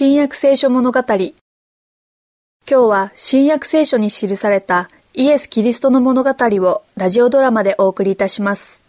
[0.00, 1.00] 新約聖書物語。
[1.00, 1.32] 今
[2.68, 8.80] 日は新約聖書に記されたイエス・キリストの物語をラジオドラマでお送りいたします。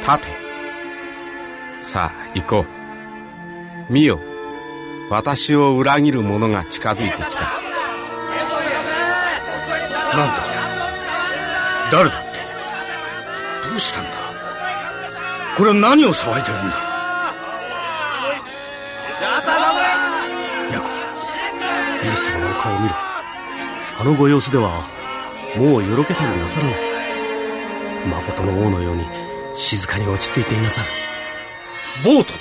[0.00, 0.26] 立て
[1.78, 2.64] さあ行こ
[3.88, 3.92] う。
[3.92, 4.18] 見よ。
[5.10, 7.26] 私を裏切る者が近づいてきた。
[10.16, 10.42] なんだ
[11.92, 12.27] 誰だ？
[13.78, 14.10] したんだ？
[15.56, 16.76] これは何を騒いでるんだ？
[20.72, 20.88] ヤコ
[22.04, 22.94] イエス様のお顔を見ろ。
[24.00, 24.88] あのご様子では
[25.56, 26.74] もうよろけたりなさらない。
[28.06, 29.04] 誠の王のように
[29.56, 30.88] 静かに落ち着いていなさる。
[32.04, 32.38] ボートだ。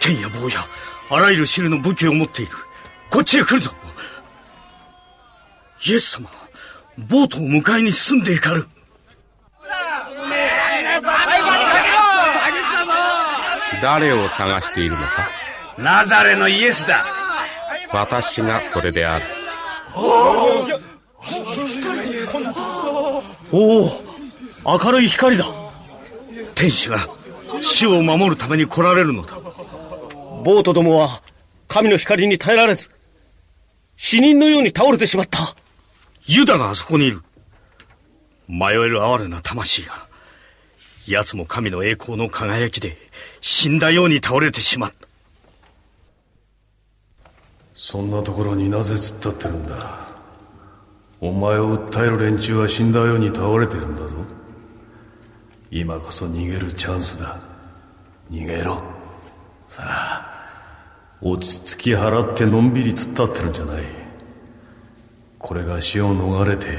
[0.00, 0.66] 剣や棒や
[1.08, 2.52] あらゆる種類の武器を持っている。
[3.10, 3.72] こっちへ来るぞ。
[5.86, 6.28] イエス様
[6.98, 8.68] ボートを迎えに進んでいかる。
[13.82, 15.30] 誰を探しているのか？
[15.78, 17.04] ナザレのイエスだ。
[17.92, 19.24] 私がそれである。
[23.52, 23.90] おお
[24.64, 25.44] 明るい光だ。
[26.54, 26.98] 天使が
[27.62, 29.38] 死を守るために来られるのだ。
[30.44, 31.08] ボートどもは
[31.68, 32.90] 神の光に耐えられず
[33.96, 35.38] 死人のように倒れてしまった。
[36.24, 37.22] ユダがあそこにいる。
[38.48, 40.06] 迷える哀れな魂が
[41.06, 42.96] 奴も神の栄光の輝きで
[43.40, 45.08] 死んだように倒れてしまった。
[47.74, 50.08] そんなところになぜ突っ立ってるんだ？
[51.20, 54.16] お前を訴える連中は死んだように倒れてるんだぞ。
[55.70, 57.38] 今こそ逃げるチャンスだ。
[58.30, 58.82] 逃げろ。
[59.66, 63.84] さあ落ち着き払ってのんびり突っ立ってるんじゃない。
[65.38, 66.78] これが死を逃れて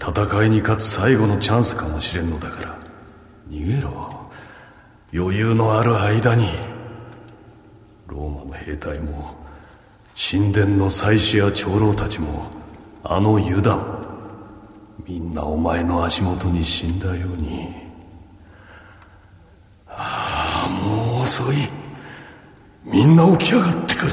[0.00, 2.83] 戦いに勝つ最後のチャンスかもしれんのだから。
[3.48, 4.14] 逃げろ。
[5.12, 6.48] 余裕のある間に
[8.08, 9.36] ローマの兵隊も
[10.16, 12.46] 神殿の祭司や長老たちも
[13.04, 14.04] あのユダも
[15.06, 17.68] みんなお前の足元に死んだように。
[19.86, 21.56] ああもう遅い。
[22.84, 24.12] みんな起き上がってくる。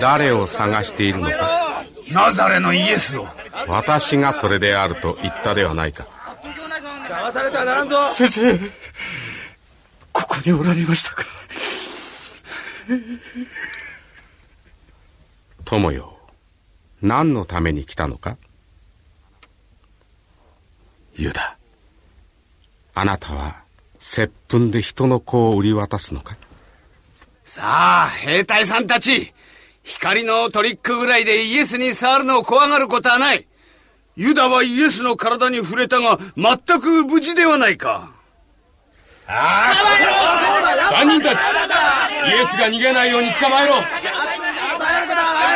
[0.00, 1.71] 誰を探しているのか
[2.10, 3.26] ナザレのイエスを。
[3.68, 6.06] 私がそれであると言ったではないか。
[8.14, 8.58] 先生
[10.12, 11.24] ここにおられましたか？
[15.64, 16.18] 友よ
[17.00, 18.36] 何のために来たのか？
[21.14, 21.56] ユダ
[22.94, 23.62] あなたは
[23.98, 26.36] 接吻で人の子を売り渡すのか？
[27.44, 29.32] さあ、兵隊さんたち。
[29.84, 33.46] 光のトリックぐらいでイエスに触るのを怖がることはない。
[34.16, 38.12] ユダはイエスの体に触れたが、全く無事ではないか。
[39.26, 43.76] 犯人たちイエスが逃げないように捕まえろ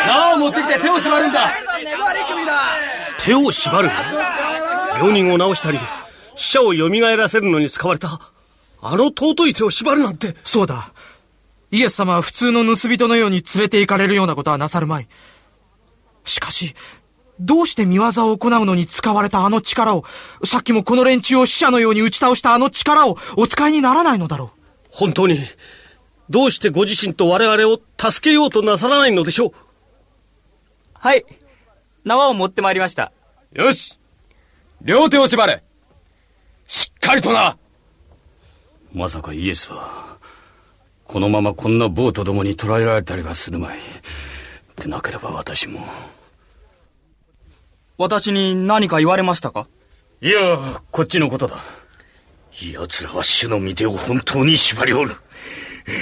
[0.06, 1.50] 縄を持ってきて手を縛るんだ
[3.18, 3.90] 手を縛る？
[4.94, 5.78] 病人を治したり
[6.36, 8.20] 死者を蘇らせるのに使われた
[8.80, 10.92] あの尊い手を縛るなんてそうだ。
[11.76, 15.08] イエス様は普通の盗人のように連れて行かれるようなことはなさるまい。
[16.24, 16.74] しかし、
[17.38, 20.04] どうして見業を行うのに使われたあの力を、
[20.42, 24.52] さっきもこの連中を死者のように打ち倒したあの力をお使いにならないのだろ
[24.88, 25.38] 本当に
[26.30, 29.52] どうしてご自身と我々を助けようとなさらないのでしょう
[30.94, 31.26] はい。
[32.04, 33.12] 縄を持ってまいりました。
[33.52, 33.98] よし
[34.80, 35.62] 両手を縛れ
[36.66, 37.58] しっかりとな
[38.92, 40.15] まさかイエスは
[41.06, 43.78] このままこんなボートどもに捕らえられたりはするまい。
[44.76, 45.80] でなければ私も。
[47.96, 49.68] 私に何か言われましたか？
[50.20, 50.58] いや
[50.90, 51.58] こっちのことだ。
[52.72, 55.14] 奴らは主の御手を本当に縛りおる。
[55.86, 55.92] え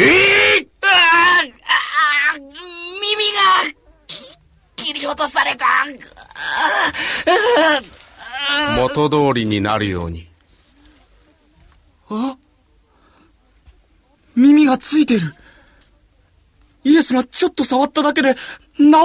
[0.00, 0.68] ー、えー
[2.36, 3.70] 耳が
[4.06, 4.36] き
[4.92, 5.66] 切り落とされた。
[8.76, 10.28] 元通りになるように。
[12.10, 12.36] 耳
[14.74, 15.34] がついてる。
[16.84, 18.40] イエスがちょっと触っただけで治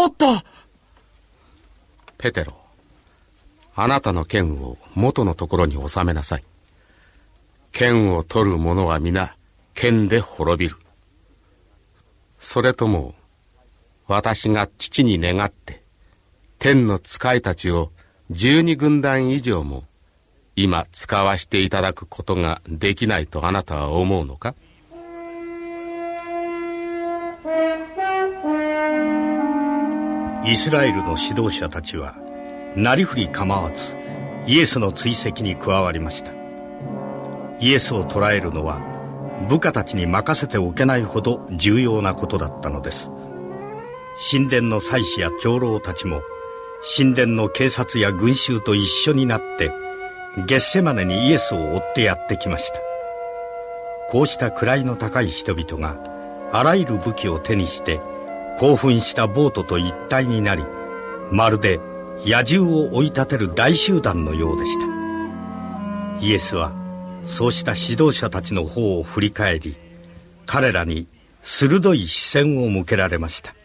[0.08, 0.44] った。
[2.18, 2.54] ペテロ
[3.76, 6.44] あなたの剣を元のところに収めなさい
[7.72, 9.38] 剣を取る者は皆
[9.74, 10.76] 剣で滅びる
[12.38, 13.16] それとも
[14.08, 15.82] 私が父に願って
[16.58, 17.94] 天の使いたちを
[18.30, 19.86] 十二軍団以上も
[20.58, 24.56] 今使わしていただくことができないとあなたは思うのか？
[30.50, 32.16] イスラエルの指導者たちは
[32.76, 33.96] なりふり構わず
[34.48, 36.32] イエスの追跡に加わりました。
[37.60, 38.82] イエスを捕らえるのは
[39.48, 43.12] 部下たちに任せておけないほど重要なことだったのです。
[44.32, 46.24] 神殿の祭司や長老たちも
[46.98, 49.72] 神殿の警察や群衆と一緒になって
[50.48, 52.80] ゲッセマネにイエスを追ってやってきました。
[54.10, 56.00] こうした位の高い人々が
[56.52, 58.02] あらゆる武器を手にして
[58.60, 60.66] 興奮したボートと一体になり
[61.32, 61.80] まるで
[62.26, 64.86] 野獣を追い立てる大集団のようでした。
[66.20, 66.74] イエスは
[67.24, 69.78] そうした指導者たちの方を振り返り
[70.46, 71.08] 彼らに
[71.42, 73.56] 鋭い視線を向けられました。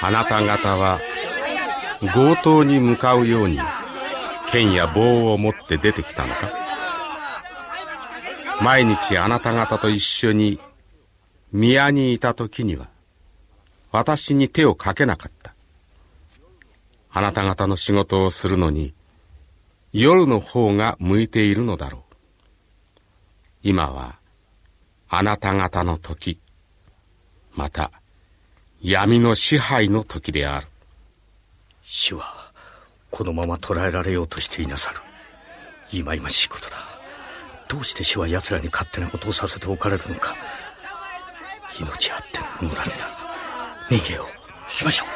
[0.00, 0.98] あなた方は
[2.00, 3.58] 強盗に向かうように
[4.50, 6.65] 剣や棒を持って出てきたのか？
[8.62, 10.58] 毎日あなた方と一緒に
[11.52, 12.88] 宮にいた時には
[13.92, 15.54] 私に手をかけなかった。
[17.10, 18.92] あなた方の仕事をするのに
[19.92, 22.02] 夜の方が向いているのだろう。
[23.62, 24.16] 今は
[25.08, 26.40] あなた方の時
[27.54, 27.90] また
[28.82, 30.66] 闇の支配の時である。
[31.82, 32.52] 主は
[33.10, 34.98] このまま捕らえられようとしていなさる。
[35.90, 36.95] 忌々しいことだ。
[37.68, 40.34] どうして主は奴らに勝手なことをさせておかれるのか。
[41.80, 43.06] 命あってのものだねだ。
[43.90, 44.26] 逃げよ
[44.68, 44.70] う。
[44.70, 45.08] しましょう。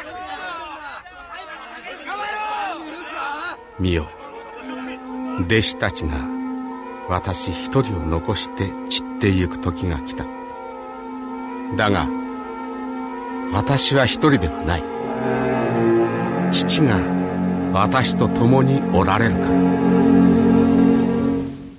[3.83, 4.07] 見よ
[5.47, 6.17] 弟子たちが
[7.09, 10.27] 私一人を残して散ってゆく時が来た。
[11.77, 12.07] だが
[13.53, 14.83] 私は一人ではない。
[16.53, 16.99] 父が
[17.73, 20.50] 私と共におられるから。